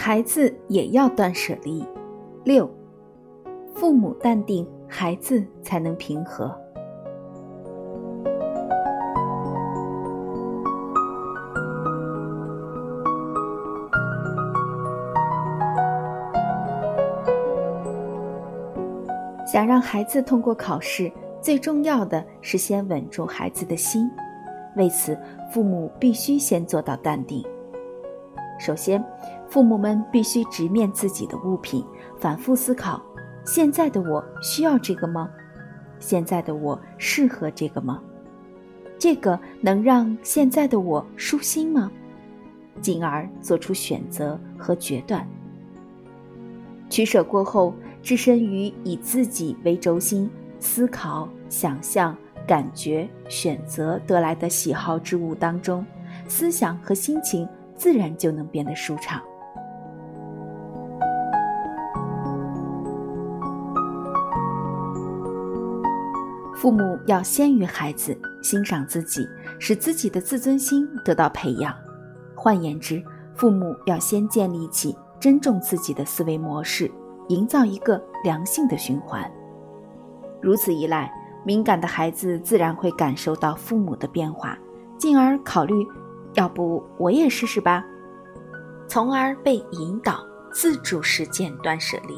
[0.00, 1.84] 孩子也要断舍离。
[2.44, 2.70] 六，
[3.74, 6.56] 父母淡定，孩子才能平和。
[19.44, 21.10] 想让孩子通过考试，
[21.40, 24.08] 最重要的是先稳住孩子的心。
[24.76, 25.18] 为此，
[25.52, 27.44] 父母必须先做到淡定。
[28.60, 29.04] 首先，
[29.48, 31.84] 父母们必须直面自己的物品，
[32.18, 33.02] 反复思考：
[33.44, 35.28] 现在的我需要这个吗？
[35.98, 38.02] 现在的我适合这个吗？
[38.98, 41.90] 这个能让现在的我舒心吗？
[42.80, 45.26] 进而做出选择和决断。
[46.88, 47.74] 取舍过后。
[48.00, 55.84] 置身于以自己为轴心思考、想象、感觉、选择得来的喜好之物当中，
[56.28, 59.20] 思想和心情自然就能变得舒畅。
[66.60, 69.24] 父母要先于孩子欣赏自己，
[69.60, 71.72] 使自己的自尊心得到培养。
[72.34, 73.00] 换言之，
[73.36, 76.90] 父母要先建立起尊重自己的思维模式。
[77.28, 79.30] 营造一个良性的循环。
[80.40, 81.12] 如此一来，
[81.44, 84.58] 敏感的孩子自然会感受到父母的变化，
[84.96, 85.86] 进而考虑：
[86.34, 87.84] 要不我也试试吧，
[88.88, 92.16] 从而被引导自主实践断舍离。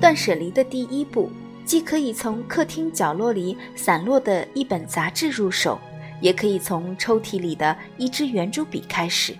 [0.00, 1.30] 断舍离的第一步。
[1.62, 5.78] 既可以从客厅角落里散落的一本杂志入手，
[6.20, 9.36] 也可以从抽屉里的一支圆珠笔开始，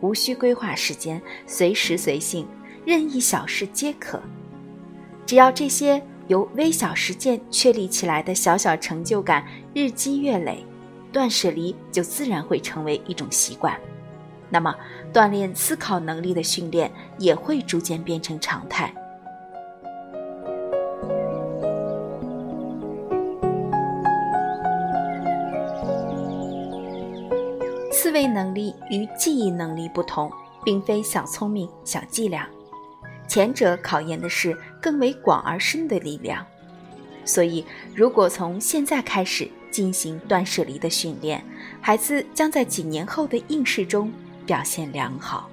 [0.00, 2.48] 无需规划时间，随时随性，
[2.84, 4.20] 任意小事皆可。
[5.24, 10.66] 只要这些由微小实践确立起来的小小成就感日积月累，
[11.12, 13.78] 断舍离就自然会成为一种习惯。
[14.50, 14.74] 那么，
[15.12, 18.92] 锻炼思考能力的训练也会逐渐变成常态。
[28.02, 30.28] 思维能力与记忆能力不同，
[30.64, 32.48] 并非小聪明、小伎俩，
[33.28, 36.44] 前者考验的是更为广而深的力量。
[37.24, 37.64] 所以，
[37.94, 41.44] 如果从现在开始进行断舍离的训练，
[41.80, 44.12] 孩子将在几年后的应试中
[44.44, 45.48] 表现良好。